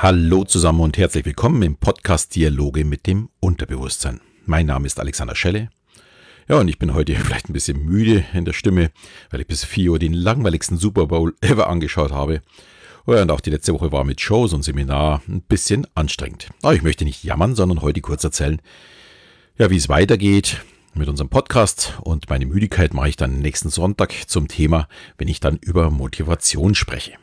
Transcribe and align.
Hallo 0.00 0.44
zusammen 0.44 0.78
und 0.78 0.96
herzlich 0.96 1.24
willkommen 1.24 1.60
im 1.62 1.74
Podcast 1.74 2.36
Dialoge 2.36 2.84
mit 2.84 3.08
dem 3.08 3.30
Unterbewusstsein. 3.40 4.20
Mein 4.46 4.66
Name 4.66 4.86
ist 4.86 5.00
Alexander 5.00 5.34
Schelle. 5.34 5.70
Ja, 6.48 6.60
und 6.60 6.68
ich 6.68 6.78
bin 6.78 6.94
heute 6.94 7.16
vielleicht 7.16 7.50
ein 7.50 7.52
bisschen 7.52 7.84
müde 7.84 8.24
in 8.32 8.44
der 8.44 8.52
Stimme, 8.52 8.92
weil 9.30 9.40
ich 9.40 9.48
bis 9.48 9.64
4 9.64 9.90
Uhr 9.90 9.98
den 9.98 10.12
langweiligsten 10.12 10.78
Super 10.78 11.08
Bowl 11.08 11.34
ever 11.40 11.68
angeschaut 11.68 12.12
habe. 12.12 12.42
Oh 13.06 13.12
und 13.20 13.32
auch 13.32 13.40
die 13.40 13.50
letzte 13.50 13.74
Woche 13.74 13.90
war 13.90 14.04
mit 14.04 14.20
Shows 14.20 14.52
und 14.52 14.62
Seminar 14.62 15.20
ein 15.26 15.42
bisschen 15.42 15.84
anstrengend. 15.96 16.48
Aber 16.62 16.74
ich 16.74 16.82
möchte 16.82 17.04
nicht 17.04 17.24
jammern, 17.24 17.56
sondern 17.56 17.82
heute 17.82 18.00
kurz 18.00 18.22
erzählen, 18.22 18.62
ja, 19.56 19.68
wie 19.68 19.78
es 19.78 19.88
weitergeht 19.88 20.60
mit 20.94 21.08
unserem 21.08 21.28
Podcast 21.28 21.98
und 22.02 22.30
meine 22.30 22.46
Müdigkeit 22.46 22.94
mache 22.94 23.08
ich 23.08 23.16
dann 23.16 23.40
nächsten 23.40 23.68
Sonntag 23.68 24.14
zum 24.28 24.46
Thema, 24.46 24.86
wenn 25.16 25.26
ich 25.26 25.40
dann 25.40 25.56
über 25.56 25.90
Motivation 25.90 26.76
spreche. 26.76 27.14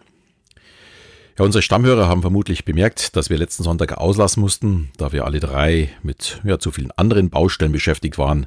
Ja, 1.37 1.43
unsere 1.43 1.61
Stammhörer 1.61 2.07
haben 2.07 2.21
vermutlich 2.21 2.63
bemerkt, 2.63 3.17
dass 3.17 3.29
wir 3.29 3.37
letzten 3.37 3.63
Sonntag 3.63 3.97
auslassen 3.97 4.39
mussten, 4.39 4.89
da 4.95 5.11
wir 5.11 5.25
alle 5.25 5.41
drei 5.41 5.89
mit 6.01 6.39
ja, 6.45 6.59
zu 6.59 6.71
vielen 6.71 6.91
anderen 6.91 7.29
Baustellen 7.29 7.73
beschäftigt 7.73 8.17
waren. 8.17 8.45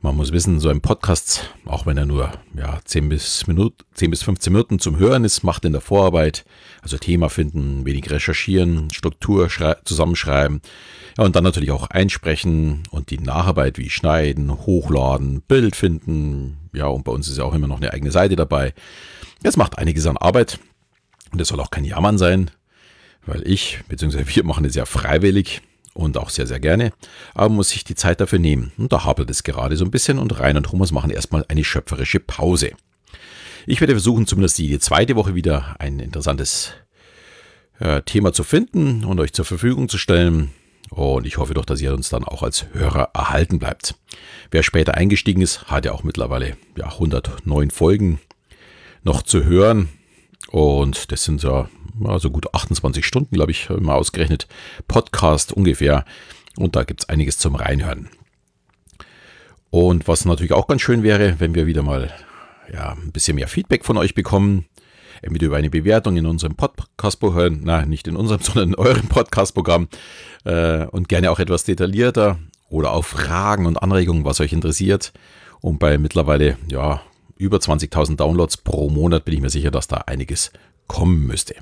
Man 0.00 0.14
muss 0.16 0.30
wissen, 0.30 0.60
so 0.60 0.68
ein 0.68 0.80
Podcast, 0.80 1.52
auch 1.66 1.86
wenn 1.86 1.96
er 1.96 2.06
nur 2.06 2.30
ja, 2.56 2.78
10, 2.84 3.08
bis 3.08 3.48
Minuten, 3.48 3.78
10 3.94 4.10
bis 4.12 4.22
15 4.22 4.52
Minuten 4.52 4.78
zum 4.78 4.96
Hören 4.96 5.24
ist, 5.24 5.42
macht 5.42 5.64
in 5.64 5.72
der 5.72 5.80
Vorarbeit, 5.80 6.44
also 6.82 6.98
Thema 6.98 7.30
finden, 7.30 7.84
wenig 7.84 8.08
recherchieren, 8.08 8.92
Struktur 8.92 9.48
zusammenschreiben 9.84 10.60
ja, 11.18 11.24
und 11.24 11.34
dann 11.34 11.42
natürlich 11.42 11.72
auch 11.72 11.88
einsprechen 11.90 12.84
und 12.90 13.10
die 13.10 13.18
Nacharbeit 13.18 13.76
wie 13.76 13.90
Schneiden, 13.90 14.52
Hochladen, 14.66 15.40
Bild 15.40 15.74
finden. 15.74 16.58
Ja, 16.72 16.86
und 16.86 17.02
bei 17.02 17.10
uns 17.10 17.26
ist 17.26 17.38
ja 17.38 17.44
auch 17.44 17.54
immer 17.54 17.66
noch 17.66 17.80
eine 17.80 17.92
eigene 17.92 18.12
Seite 18.12 18.36
dabei. 18.36 18.72
Das 19.42 19.56
macht 19.56 19.78
einiges 19.78 20.06
an 20.06 20.16
Arbeit. 20.16 20.60
Und 21.34 21.40
es 21.40 21.48
soll 21.48 21.58
auch 21.58 21.72
kein 21.72 21.84
Jammern 21.84 22.16
sein, 22.16 22.52
weil 23.26 23.42
ich, 23.44 23.80
beziehungsweise 23.88 24.24
wir 24.28 24.44
machen 24.44 24.64
es 24.64 24.76
ja 24.76 24.86
freiwillig 24.86 25.62
und 25.94 26.16
auch 26.16 26.30
sehr, 26.30 26.46
sehr 26.46 26.60
gerne, 26.60 26.92
aber 27.34 27.48
muss 27.48 27.70
sich 27.70 27.82
die 27.82 27.96
Zeit 27.96 28.20
dafür 28.20 28.38
nehmen. 28.38 28.70
Und 28.78 28.92
da 28.92 29.04
hapert 29.04 29.28
es 29.30 29.42
gerade 29.42 29.76
so 29.76 29.84
ein 29.84 29.90
bisschen 29.90 30.20
und 30.20 30.38
Rein 30.38 30.56
und 30.56 30.66
Thomas 30.66 30.92
machen 30.92 31.10
erstmal 31.10 31.44
eine 31.48 31.64
schöpferische 31.64 32.20
Pause. 32.20 32.70
Ich 33.66 33.80
werde 33.80 33.94
versuchen, 33.94 34.28
zumindest 34.28 34.58
die 34.58 34.78
zweite 34.78 35.16
Woche 35.16 35.34
wieder 35.34 35.74
ein 35.80 35.98
interessantes 35.98 36.74
äh, 37.80 38.02
Thema 38.02 38.32
zu 38.32 38.44
finden 38.44 39.04
und 39.04 39.18
euch 39.18 39.32
zur 39.32 39.44
Verfügung 39.44 39.88
zu 39.88 39.98
stellen. 39.98 40.52
Und 40.90 41.26
ich 41.26 41.38
hoffe 41.38 41.54
doch, 41.54 41.64
dass 41.64 41.80
ihr 41.80 41.92
uns 41.94 42.10
dann 42.10 42.22
auch 42.22 42.44
als 42.44 42.66
Hörer 42.74 43.10
erhalten 43.12 43.58
bleibt. 43.58 43.96
Wer 44.52 44.62
später 44.62 44.94
eingestiegen 44.94 45.42
ist, 45.42 45.64
hat 45.64 45.84
ja 45.84 45.90
auch 45.90 46.04
mittlerweile 46.04 46.56
ja, 46.76 46.92
109 46.92 47.72
Folgen 47.72 48.20
noch 49.02 49.22
zu 49.22 49.42
hören. 49.42 49.88
Und 50.54 51.10
das 51.10 51.24
sind 51.24 51.42
ja 51.42 51.68
also 52.04 52.30
gut 52.30 52.54
28 52.54 53.04
Stunden, 53.04 53.34
glaube 53.34 53.50
ich, 53.50 53.68
mal 53.70 53.96
ausgerechnet. 53.96 54.46
Podcast 54.86 55.52
ungefähr. 55.52 56.04
Und 56.56 56.76
da 56.76 56.84
gibt 56.84 57.00
es 57.00 57.08
einiges 57.08 57.38
zum 57.38 57.56
Reinhören. 57.56 58.08
Und 59.70 60.06
was 60.06 60.24
natürlich 60.26 60.52
auch 60.52 60.68
ganz 60.68 60.80
schön 60.82 61.02
wäre, 61.02 61.40
wenn 61.40 61.56
wir 61.56 61.66
wieder 61.66 61.82
mal 61.82 62.14
ja, 62.72 62.92
ein 62.92 63.10
bisschen 63.10 63.34
mehr 63.34 63.48
Feedback 63.48 63.84
von 63.84 63.96
euch 63.96 64.14
bekommen. 64.14 64.66
Entweder 65.22 65.46
über 65.46 65.56
eine 65.56 65.70
Bewertung 65.70 66.16
in 66.16 66.26
unserem 66.26 66.54
Podcast-Programm, 66.54 67.62
nein, 67.64 67.88
nicht 67.88 68.06
in 68.06 68.14
unserem, 68.14 68.40
sondern 68.40 68.68
in 68.68 68.74
eurem 68.76 69.08
Podcast-Programm. 69.08 69.88
Äh, 70.44 70.84
und 70.86 71.08
gerne 71.08 71.32
auch 71.32 71.40
etwas 71.40 71.64
detaillierter 71.64 72.38
oder 72.68 72.92
auch 72.92 73.04
Fragen 73.04 73.66
und 73.66 73.78
Anregungen, 73.78 74.24
was 74.24 74.38
euch 74.38 74.52
interessiert. 74.52 75.12
Und 75.60 75.80
bei 75.80 75.98
mittlerweile, 75.98 76.58
ja, 76.68 77.02
über 77.36 77.58
20.000 77.58 78.16
Downloads 78.16 78.56
pro 78.58 78.88
Monat 78.90 79.24
bin 79.24 79.34
ich 79.34 79.40
mir 79.40 79.50
sicher, 79.50 79.70
dass 79.70 79.88
da 79.88 79.96
einiges 80.06 80.52
kommen 80.86 81.26
müsste. 81.26 81.56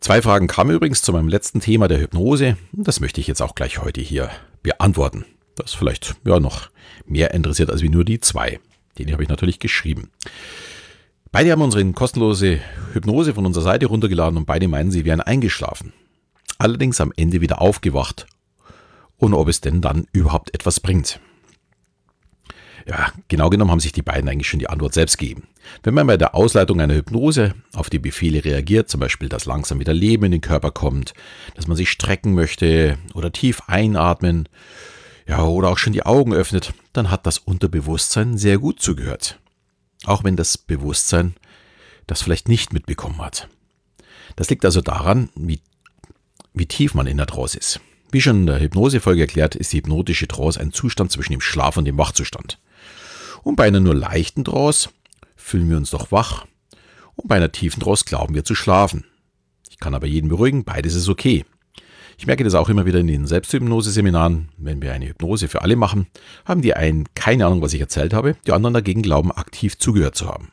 Zwei 0.00 0.20
Fragen 0.20 0.48
kamen 0.48 0.74
übrigens 0.74 1.02
zu 1.02 1.12
meinem 1.12 1.28
letzten 1.28 1.60
Thema 1.60 1.88
der 1.88 2.00
Hypnose. 2.00 2.58
Das 2.72 3.00
möchte 3.00 3.20
ich 3.20 3.26
jetzt 3.26 3.40
auch 3.40 3.54
gleich 3.54 3.80
heute 3.80 4.02
hier 4.02 4.30
beantworten. 4.62 5.24
Das 5.56 5.72
vielleicht 5.72 6.16
ja 6.24 6.40
noch 6.40 6.68
mehr 7.06 7.32
interessiert 7.32 7.70
als 7.70 7.82
wie 7.82 7.88
nur 7.88 8.04
die 8.04 8.20
zwei. 8.20 8.60
Den 8.98 9.10
habe 9.12 9.22
ich 9.22 9.28
natürlich 9.28 9.60
geschrieben. 9.60 10.10
Beide 11.32 11.50
haben 11.50 11.62
unsere 11.62 11.84
kostenlose 11.92 12.60
Hypnose 12.92 13.34
von 13.34 13.46
unserer 13.46 13.64
Seite 13.64 13.86
runtergeladen 13.86 14.36
und 14.36 14.46
beide 14.46 14.68
meinen, 14.68 14.90
sie 14.90 15.04
wären 15.04 15.20
eingeschlafen. 15.20 15.92
Allerdings 16.58 17.00
am 17.00 17.12
Ende 17.16 17.40
wieder 17.40 17.60
aufgewacht. 17.60 18.26
Und 19.16 19.34
ob 19.34 19.48
es 19.48 19.60
denn 19.60 19.80
dann 19.80 20.06
überhaupt 20.12 20.54
etwas 20.54 20.80
bringt. 20.80 21.18
Ja, 22.86 23.12
genau 23.28 23.48
genommen 23.48 23.70
haben 23.70 23.80
sich 23.80 23.92
die 23.92 24.02
beiden 24.02 24.28
eigentlich 24.28 24.48
schon 24.48 24.58
die 24.60 24.68
Antwort 24.68 24.92
selbst 24.92 25.16
gegeben. 25.16 25.48
Wenn 25.82 25.94
man 25.94 26.06
bei 26.06 26.18
der 26.18 26.34
Ausleitung 26.34 26.80
einer 26.80 26.94
Hypnose 26.94 27.54
auf 27.72 27.88
die 27.88 27.98
Befehle 27.98 28.44
reagiert, 28.44 28.90
zum 28.90 29.00
Beispiel, 29.00 29.30
dass 29.30 29.46
langsam 29.46 29.80
wieder 29.80 29.94
Leben 29.94 30.24
in 30.26 30.32
den 30.32 30.40
Körper 30.42 30.70
kommt, 30.70 31.14
dass 31.54 31.66
man 31.66 31.78
sich 31.78 31.90
strecken 31.90 32.34
möchte 32.34 32.98
oder 33.14 33.32
tief 33.32 33.62
einatmen, 33.68 34.48
ja, 35.26 35.42
oder 35.42 35.70
auch 35.70 35.78
schon 35.78 35.94
die 35.94 36.04
Augen 36.04 36.34
öffnet, 36.34 36.74
dann 36.92 37.10
hat 37.10 37.26
das 37.26 37.38
Unterbewusstsein 37.38 38.36
sehr 38.36 38.58
gut 38.58 38.80
zugehört. 38.80 39.38
Auch 40.04 40.22
wenn 40.22 40.36
das 40.36 40.58
Bewusstsein 40.58 41.34
das 42.06 42.20
vielleicht 42.20 42.48
nicht 42.48 42.74
mitbekommen 42.74 43.22
hat. 43.22 43.48
Das 44.36 44.50
liegt 44.50 44.66
also 44.66 44.82
daran, 44.82 45.30
wie, 45.34 45.60
wie 46.52 46.66
tief 46.66 46.92
man 46.92 47.06
in 47.06 47.16
der 47.16 47.26
Trance 47.26 47.56
ist. 47.56 47.80
Wie 48.10 48.20
schon 48.20 48.40
in 48.40 48.46
der 48.46 48.60
Hypnosefolge 48.60 49.22
erklärt, 49.22 49.54
ist 49.54 49.72
die 49.72 49.78
hypnotische 49.78 50.28
Trance 50.28 50.60
ein 50.60 50.72
Zustand 50.72 51.10
zwischen 51.10 51.32
dem 51.32 51.40
Schlaf 51.40 51.78
und 51.78 51.86
dem 51.86 51.96
Wachzustand. 51.96 52.58
Und 53.44 53.56
bei 53.56 53.66
einer 53.66 53.80
nur 53.80 53.94
leichten 53.94 54.44
Trance 54.44 54.88
fühlen 55.36 55.70
wir 55.70 55.76
uns 55.76 55.90
doch 55.90 56.10
wach 56.10 56.46
und 57.14 57.28
bei 57.28 57.36
einer 57.36 57.52
tiefen 57.52 57.80
Trance 57.80 58.04
glauben 58.04 58.34
wir 58.34 58.44
zu 58.44 58.54
schlafen. 58.54 59.04
Ich 59.70 59.78
kann 59.78 59.94
aber 59.94 60.06
jeden 60.06 60.30
beruhigen, 60.30 60.64
beides 60.64 60.94
ist 60.94 61.08
okay. 61.08 61.44
Ich 62.16 62.26
merke 62.26 62.44
das 62.44 62.54
auch 62.54 62.68
immer 62.68 62.86
wieder 62.86 63.00
in 63.00 63.06
den 63.06 63.26
Selbsthypnose-Seminaren. 63.26 64.48
Wenn 64.56 64.80
wir 64.80 64.92
eine 64.92 65.08
Hypnose 65.08 65.48
für 65.48 65.62
alle 65.62 65.76
machen, 65.76 66.06
haben 66.44 66.62
die 66.62 66.74
einen 66.74 67.06
keine 67.14 67.46
Ahnung, 67.46 67.60
was 67.60 67.74
ich 67.74 67.80
erzählt 67.80 68.14
habe, 68.14 68.36
die 68.46 68.52
anderen 68.52 68.74
dagegen 68.74 69.02
glauben, 69.02 69.32
aktiv 69.32 69.78
zugehört 69.78 70.16
zu 70.16 70.28
haben. 70.28 70.50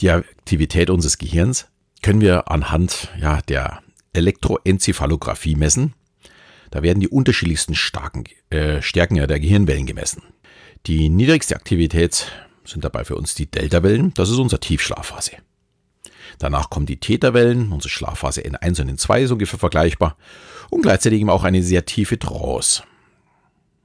Die 0.00 0.10
Aktivität 0.10 0.90
unseres 0.90 1.18
Gehirns 1.18 1.68
können 2.02 2.20
wir 2.20 2.50
anhand 2.50 3.08
ja, 3.20 3.42
der 3.42 3.82
Elektroenzephalographie 4.14 5.54
messen. 5.54 5.94
Da 6.70 6.82
werden 6.82 7.00
die 7.00 7.08
unterschiedlichsten 7.08 7.74
starken, 7.74 8.24
äh, 8.48 8.80
Stärken 8.80 9.16
der 9.16 9.40
Gehirnwellen 9.40 9.86
gemessen. 9.86 10.22
Die 10.86 11.08
niedrigste 11.08 11.56
Aktivität 11.56 12.32
sind 12.64 12.84
dabei 12.84 13.04
für 13.04 13.16
uns 13.16 13.34
die 13.34 13.50
Delta-Wellen, 13.50 14.14
das 14.14 14.30
ist 14.30 14.38
unsere 14.38 14.60
Tiefschlafphase. 14.60 15.32
Danach 16.38 16.70
kommen 16.70 16.86
die 16.86 16.98
Theta-Wellen, 16.98 17.70
unsere 17.70 17.90
Schlafphase 17.90 18.40
N1 18.40 18.80
und 18.80 18.98
N2 18.98 19.20
ist 19.20 19.30
ungefähr 19.30 19.58
vergleichbar 19.58 20.16
und 20.70 20.82
gleichzeitig 20.82 21.20
eben 21.20 21.30
auch 21.30 21.44
eine 21.44 21.62
sehr 21.62 21.84
tiefe 21.84 22.18
Trance. 22.18 22.82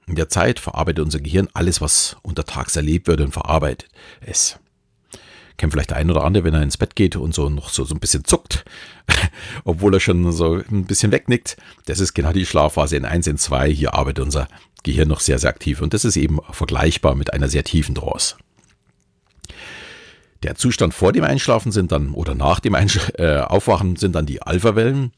In 0.07 0.15
der 0.15 0.29
Zeit 0.29 0.59
verarbeitet 0.59 1.03
unser 1.03 1.19
Gehirn 1.19 1.49
alles, 1.53 1.81
was 1.81 2.15
untertags 2.21 2.75
erlebt 2.75 3.07
wird 3.07 3.21
und 3.21 3.33
verarbeitet 3.33 3.89
es. 4.21 4.59
Kennt 5.57 5.73
vielleicht 5.73 5.89
der 5.89 5.97
ein 5.97 6.11
oder 6.11 6.23
andere, 6.23 6.43
wenn 6.43 6.53
er 6.53 6.61
ins 6.61 6.77
Bett 6.77 6.95
geht 6.95 7.15
und 7.15 7.33
so 7.33 7.49
noch 7.49 7.69
so, 7.69 7.85
so 7.85 7.95
ein 7.95 7.99
bisschen 7.99 8.23
zuckt, 8.23 8.65
obwohl 9.63 9.93
er 9.93 9.99
schon 9.99 10.31
so 10.31 10.55
ein 10.55 10.85
bisschen 10.85 11.11
wegnickt. 11.11 11.57
Das 11.85 11.99
ist 11.99 12.13
genau 12.13 12.33
die 12.33 12.45
Schlafphase 12.45 12.97
in 12.97 13.05
1, 13.05 13.27
in 13.27 13.37
2. 13.37 13.69
Hier 13.71 13.93
arbeitet 13.93 14.23
unser 14.23 14.47
Gehirn 14.85 15.09
noch 15.09 15.19
sehr, 15.19 15.39
sehr 15.39 15.49
aktiv 15.49 15.81
und 15.81 15.93
das 15.93 16.05
ist 16.05 16.15
eben 16.15 16.39
vergleichbar 16.51 17.15
mit 17.15 17.33
einer 17.33 17.49
sehr 17.49 17.63
tiefen 17.63 17.95
Trance. 17.95 18.35
Der 20.43 20.55
Zustand 20.55 20.93
vor 20.93 21.11
dem 21.11 21.23
Einschlafen 21.23 21.71
sind 21.71 21.91
dann 21.91 22.11
oder 22.11 22.35
nach 22.35 22.59
dem 22.59 22.75
Einsch 22.75 22.99
äh, 23.17 23.39
Aufwachen 23.39 23.95
sind 23.95 24.15
dann 24.15 24.25
die 24.25 24.41
Alpha-Wellen. 24.41 25.11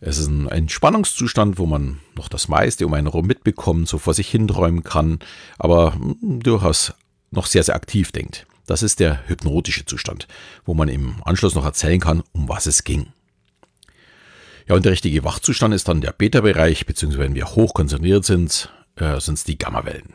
Es 0.00 0.18
ist 0.18 0.28
ein 0.28 0.48
Entspannungszustand, 0.48 1.58
wo 1.58 1.66
man 1.66 1.98
noch 2.14 2.28
das 2.28 2.46
meiste 2.46 2.86
um 2.86 2.94
einen 2.94 3.08
herum 3.08 3.26
mitbekommt, 3.26 3.88
so 3.88 3.98
vor 3.98 4.14
sich 4.14 4.28
hinträumen 4.28 4.84
kann, 4.84 5.18
aber 5.58 5.94
hm, 5.94 6.40
durchaus 6.40 6.94
noch 7.32 7.46
sehr, 7.46 7.64
sehr 7.64 7.74
aktiv 7.74 8.12
denkt. 8.12 8.46
Das 8.66 8.84
ist 8.84 9.00
der 9.00 9.26
hypnotische 9.28 9.84
Zustand, 9.84 10.28
wo 10.64 10.74
man 10.74 10.88
im 10.88 11.16
Anschluss 11.24 11.56
noch 11.56 11.64
erzählen 11.64 12.00
kann, 12.00 12.22
um 12.32 12.48
was 12.48 12.66
es 12.66 12.84
ging. 12.84 13.08
Ja, 14.68 14.76
und 14.76 14.84
der 14.84 14.92
richtige 14.92 15.24
Wachzustand 15.24 15.74
ist 15.74 15.88
dann 15.88 16.02
der 16.02 16.12
Beta-Bereich, 16.12 16.86
beziehungsweise 16.86 17.24
wenn 17.24 17.34
wir 17.34 17.46
hoch 17.46 17.74
konzentriert 17.74 18.24
sind, 18.24 18.70
äh, 19.00 19.20
sind 19.20 19.34
es 19.34 19.44
die 19.44 19.58
Gammawellen. 19.58 20.14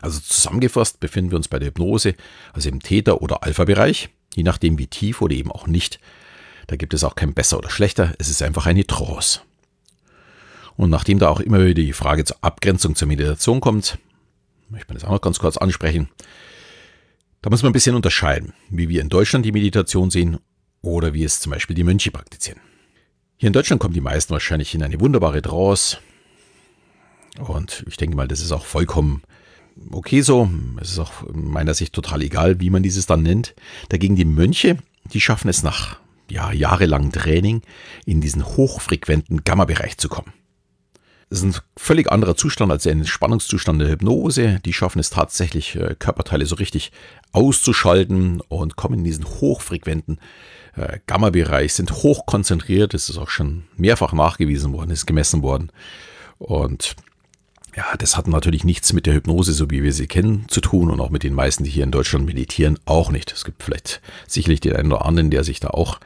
Also 0.00 0.20
zusammengefasst 0.20 1.00
befinden 1.00 1.32
wir 1.32 1.36
uns 1.36 1.48
bei 1.48 1.58
der 1.58 1.68
Hypnose, 1.68 2.14
also 2.52 2.68
im 2.68 2.80
Theta- 2.80 3.14
oder 3.14 3.42
Alpha-Bereich, 3.42 4.10
je 4.34 4.42
nachdem 4.42 4.78
wie 4.78 4.86
tief 4.86 5.20
oder 5.20 5.34
eben 5.34 5.50
auch 5.50 5.66
nicht. 5.66 5.98
Da 6.68 6.76
gibt 6.76 6.94
es 6.94 7.02
auch 7.02 7.14
kein 7.14 7.34
besser 7.34 7.58
oder 7.58 7.70
schlechter, 7.70 8.14
es 8.18 8.28
ist 8.28 8.42
einfach 8.42 8.66
eine 8.66 8.86
Trance. 8.86 9.40
Und 10.76 10.90
nachdem 10.90 11.18
da 11.18 11.28
auch 11.28 11.40
immer 11.40 11.60
wieder 11.60 11.74
die 11.74 11.92
Frage 11.92 12.24
zur 12.24 12.36
Abgrenzung 12.42 12.94
zur 12.94 13.08
Meditation 13.08 13.60
kommt, 13.60 13.98
möchte 14.68 14.88
man 14.88 14.94
das 14.94 15.04
auch 15.04 15.10
noch 15.10 15.20
ganz 15.20 15.40
kurz 15.40 15.56
ansprechen. 15.56 16.08
Da 17.42 17.50
muss 17.50 17.62
man 17.62 17.70
ein 17.70 17.72
bisschen 17.72 17.96
unterscheiden, 17.96 18.52
wie 18.70 18.88
wir 18.88 19.00
in 19.00 19.08
Deutschland 19.08 19.44
die 19.44 19.52
Meditation 19.52 20.10
sehen 20.10 20.38
oder 20.82 21.14
wie 21.14 21.24
es 21.24 21.40
zum 21.40 21.50
Beispiel 21.50 21.74
die 21.74 21.84
Mönche 21.84 22.10
praktizieren. 22.10 22.60
Hier 23.36 23.48
in 23.48 23.52
Deutschland 23.52 23.80
kommen 23.80 23.94
die 23.94 24.00
meisten 24.00 24.32
wahrscheinlich 24.32 24.74
in 24.74 24.82
eine 24.82 25.00
wunderbare 25.00 25.42
Trance. 25.42 25.98
Und 27.38 27.84
ich 27.88 27.96
denke 27.96 28.16
mal, 28.16 28.28
das 28.28 28.40
ist 28.40 28.52
auch 28.52 28.64
vollkommen 28.64 29.22
okay 29.92 30.22
so. 30.22 30.48
Es 30.80 30.90
ist 30.90 30.98
auch 30.98 31.26
in 31.26 31.50
meiner 31.50 31.74
Sicht 31.74 31.92
total 31.92 32.22
egal, 32.22 32.60
wie 32.60 32.70
man 32.70 32.82
dieses 32.82 33.06
dann 33.06 33.22
nennt. 33.22 33.54
Dagegen 33.88 34.16
die 34.16 34.24
Mönche, 34.24 34.78
die 35.12 35.20
schaffen 35.20 35.48
es 35.48 35.62
nach 35.62 35.98
ja, 36.30 36.52
jahrelangen 36.52 37.12
Training 37.12 37.62
in 38.04 38.20
diesen 38.20 38.44
hochfrequenten 38.44 39.44
Gamma-Bereich 39.44 39.98
zu 39.98 40.08
kommen. 40.08 40.32
Das 41.30 41.40
ist 41.40 41.44
ein 41.44 41.62
völlig 41.76 42.10
anderer 42.10 42.36
Zustand 42.36 42.72
als 42.72 42.84
der 42.84 42.92
Entspannungszustand 42.92 43.80
der 43.80 43.90
Hypnose. 43.90 44.60
Die 44.64 44.72
schaffen 44.72 44.98
es 44.98 45.10
tatsächlich, 45.10 45.76
äh, 45.76 45.94
Körperteile 45.98 46.46
so 46.46 46.54
richtig 46.54 46.90
auszuschalten 47.32 48.40
und 48.48 48.76
kommen 48.76 48.98
in 48.98 49.04
diesen 49.04 49.26
hochfrequenten 49.26 50.20
äh, 50.74 50.98
Gamma-Bereich, 51.06 51.74
sind 51.74 51.92
hochkonzentriert. 51.92 52.94
Das 52.94 53.10
ist 53.10 53.18
auch 53.18 53.28
schon 53.28 53.64
mehrfach 53.76 54.14
nachgewiesen 54.14 54.72
worden, 54.72 54.90
ist 54.90 55.06
gemessen 55.06 55.42
worden. 55.42 55.70
Und 56.38 56.96
ja, 57.76 57.96
das 57.96 58.16
hat 58.16 58.26
natürlich 58.26 58.64
nichts 58.64 58.92
mit 58.92 59.06
der 59.06 59.14
Hypnose, 59.14 59.52
so 59.52 59.70
wie 59.70 59.82
wir 59.82 59.92
sie 59.92 60.06
kennen, 60.06 60.46
zu 60.48 60.60
tun 60.60 60.90
und 60.90 61.00
auch 61.00 61.10
mit 61.10 61.22
den 61.22 61.34
meisten, 61.34 61.64
die 61.64 61.70
hier 61.70 61.84
in 61.84 61.90
Deutschland 61.90 62.26
meditieren, 62.26 62.78
auch 62.86 63.10
nicht. 63.10 63.32
Es 63.32 63.44
gibt 63.44 63.62
vielleicht 63.62 64.00
sicherlich 64.26 64.60
den 64.60 64.76
einen 64.76 64.92
oder 64.92 65.04
anderen, 65.04 65.30
der 65.30 65.44
sich 65.44 65.60
da 65.60 65.68
auch 65.68 66.00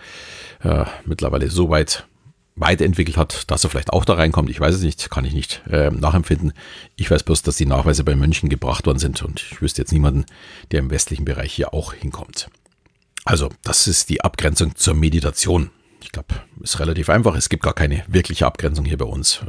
äh, 0.62 0.84
mittlerweile 1.04 1.48
so 1.48 1.70
weit 1.70 2.06
weiterentwickelt 2.54 3.16
hat, 3.16 3.50
dass 3.50 3.64
er 3.64 3.70
vielleicht 3.70 3.92
auch 3.92 4.04
da 4.04 4.14
reinkommt. 4.14 4.50
Ich 4.50 4.60
weiß 4.60 4.74
es 4.74 4.82
nicht, 4.82 5.10
kann 5.10 5.24
ich 5.24 5.32
nicht 5.32 5.62
äh, 5.70 5.90
nachempfinden. 5.90 6.52
Ich 6.96 7.10
weiß 7.10 7.22
bloß, 7.22 7.42
dass 7.42 7.56
die 7.56 7.66
Nachweise 7.66 8.04
bei 8.04 8.14
Mönchen 8.14 8.48
gebracht 8.48 8.86
worden 8.86 8.98
sind 8.98 9.22
und 9.22 9.42
ich 9.50 9.62
wüsste 9.62 9.82
jetzt 9.82 9.92
niemanden, 9.92 10.26
der 10.70 10.80
im 10.80 10.90
westlichen 10.90 11.24
Bereich 11.24 11.52
hier 11.52 11.72
auch 11.72 11.94
hinkommt. 11.94 12.50
Also, 13.24 13.50
das 13.62 13.86
ist 13.86 14.10
die 14.10 14.22
Abgrenzung 14.22 14.74
zur 14.76 14.94
Meditation. 14.94 15.70
Ich 16.02 16.10
glaube, 16.10 16.34
ist 16.60 16.80
relativ 16.80 17.08
einfach. 17.08 17.36
Es 17.36 17.48
gibt 17.48 17.62
gar 17.62 17.74
keine 17.74 18.02
wirkliche 18.08 18.46
Abgrenzung 18.46 18.84
hier 18.84 18.98
bei 18.98 19.04
uns. 19.04 19.40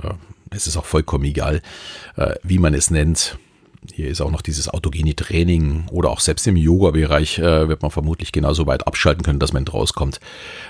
Es 0.56 0.68
ist 0.68 0.78
auch 0.78 0.86
vollkommen 0.86 1.26
egal, 1.26 1.62
äh, 2.16 2.36
wie 2.44 2.60
man 2.60 2.74
es 2.74 2.92
nennt. 2.92 3.38
Hier 3.92 4.08
ist 4.08 4.22
auch 4.22 4.32
noch 4.32 4.42
dieses 4.42 4.70
autogene 4.70 5.16
Training 5.16 5.86
oder 5.92 6.10
auch 6.10 6.22
selbst 6.22 6.48
im 6.48 6.56
Yoga-Bereich 6.56 7.40
äh, 7.40 7.68
wird 7.68 7.82
man 7.82 7.92
vermutlich 7.92 8.32
genauso 8.32 8.66
weit 8.66 8.88
abschalten 8.88 9.24
können, 9.24 9.40
dass 9.40 9.52
man 9.52 9.68
rauskommt. 9.68 10.20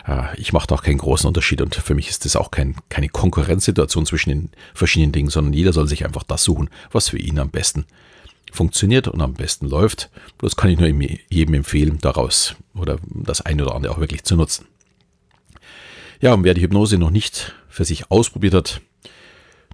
Äh, 0.07 0.39
ich 0.39 0.51
mache 0.51 0.67
da 0.67 0.75
auch 0.75 0.83
keinen 0.83 0.97
großen 0.97 1.27
Unterschied 1.27 1.61
und 1.61 1.75
für 1.75 1.93
mich 1.93 2.09
ist 2.09 2.25
das 2.25 2.35
auch 2.35 2.49
kein, 2.49 2.75
keine 2.89 3.09
Konkurrenzsituation 3.09 4.05
zwischen 4.05 4.29
den 4.29 4.49
verschiedenen 4.73 5.11
Dingen, 5.11 5.29
sondern 5.29 5.53
jeder 5.53 5.73
soll 5.73 5.87
sich 5.87 6.05
einfach 6.05 6.23
das 6.23 6.43
suchen, 6.43 6.69
was 6.91 7.09
für 7.09 7.19
ihn 7.19 7.37
am 7.37 7.49
besten 7.49 7.85
funktioniert 8.51 9.07
und 9.07 9.21
am 9.21 9.33
besten 9.33 9.67
läuft. 9.67 10.09
Bloß 10.39 10.55
kann 10.55 10.71
ich 10.71 10.79
nur 10.79 10.87
jedem 11.29 11.53
empfehlen, 11.53 11.99
daraus 12.01 12.55
oder 12.73 12.97
das 13.05 13.41
eine 13.41 13.63
oder 13.63 13.75
andere 13.75 13.93
auch 13.93 13.99
wirklich 13.99 14.23
zu 14.23 14.35
nutzen. 14.35 14.65
Ja, 16.19 16.33
und 16.33 16.43
wer 16.43 16.53
die 16.53 16.61
Hypnose 16.61 16.97
noch 16.97 17.09
nicht 17.11 17.53
für 17.67 17.85
sich 17.85 18.09
ausprobiert 18.09 18.53
hat, 18.53 18.81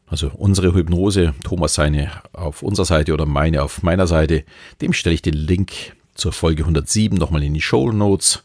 also 0.10 0.32
unsere 0.36 0.74
Hypnose, 0.74 1.34
Thomas 1.44 1.76
seine 1.76 2.12
auf 2.34 2.64
unserer 2.64 2.86
Seite 2.86 3.14
oder 3.14 3.26
meine 3.26 3.64
auf 3.64 3.84
meiner 3.84 4.08
Seite, 4.08 4.44
dem 4.82 4.94
stelle 4.94 5.14
ich 5.14 5.22
den 5.22 5.36
Link 5.36 5.96
zur 6.16 6.32
Folge 6.34 6.64
107 6.64 7.18
nochmal 7.18 7.44
in 7.44 7.54
die 7.54 7.62
Show 7.62 7.92
Notes. 7.92 8.44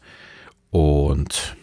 Und 0.69 1.55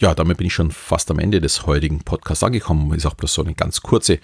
ja, 0.00 0.14
damit 0.14 0.36
bin 0.36 0.46
ich 0.46 0.54
schon 0.54 0.70
fast 0.70 1.10
am 1.10 1.18
Ende 1.18 1.40
des 1.40 1.66
heutigen 1.66 2.00
Podcasts 2.00 2.44
angekommen. 2.44 2.92
Ist 2.94 3.06
auch 3.06 3.14
bloß 3.14 3.32
so 3.34 3.42
eine 3.42 3.54
ganz 3.54 3.80
kurze 3.80 4.20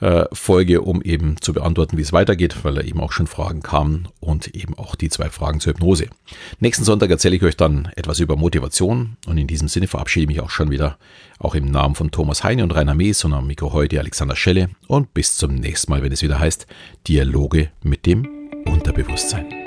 äh, 0.00 0.24
Folge, 0.32 0.82
um 0.82 1.02
eben 1.02 1.36
zu 1.40 1.52
beantworten, 1.52 1.96
wie 1.96 2.02
es 2.02 2.12
weitergeht, 2.12 2.56
weil 2.64 2.74
da 2.74 2.82
eben 2.82 3.00
auch 3.00 3.12
schon 3.12 3.26
Fragen 3.26 3.62
kamen 3.62 4.08
und 4.20 4.48
eben 4.48 4.76
auch 4.76 4.94
die 4.94 5.08
zwei 5.08 5.30
Fragen 5.30 5.60
zur 5.60 5.74
Hypnose. 5.74 6.06
Nächsten 6.58 6.84
Sonntag 6.84 7.10
erzähle 7.10 7.36
ich 7.36 7.42
euch 7.42 7.56
dann 7.56 7.90
etwas 7.96 8.20
über 8.20 8.36
Motivation 8.36 9.16
und 9.26 9.38
in 9.38 9.46
diesem 9.46 9.68
Sinne 9.68 9.86
verabschiede 9.86 10.24
ich 10.24 10.28
mich 10.28 10.40
auch 10.40 10.50
schon 10.50 10.70
wieder, 10.70 10.98
auch 11.38 11.54
im 11.54 11.66
Namen 11.66 11.94
von 11.94 12.10
Thomas 12.10 12.44
Heine 12.44 12.64
und 12.64 12.72
Rainer 12.72 12.94
Mees 12.94 13.24
und 13.24 13.34
am 13.34 13.46
Mikro 13.46 13.72
heute 13.72 13.98
Alexander 13.98 14.36
Schelle 14.36 14.70
und 14.86 15.14
bis 15.14 15.36
zum 15.36 15.54
nächsten 15.54 15.92
Mal, 15.92 16.02
wenn 16.02 16.12
es 16.12 16.22
wieder 16.22 16.38
heißt 16.38 16.66
Dialoge 17.06 17.70
mit 17.82 18.06
dem 18.06 18.28
Unterbewusstsein. 18.66 19.59